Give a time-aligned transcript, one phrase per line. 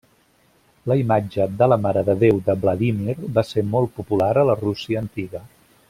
[0.91, 5.45] La imatge de la marededéu de Vladímir va ser molt popular a la Rússia antiga.